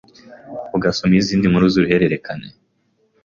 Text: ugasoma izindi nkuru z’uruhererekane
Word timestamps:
ugasoma 0.77 1.13
izindi 1.21 1.45
nkuru 1.51 1.65
z’uruhererekane 1.73 2.47